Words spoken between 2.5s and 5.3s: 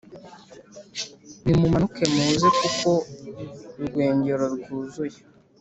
kuko urwengero rwuzuye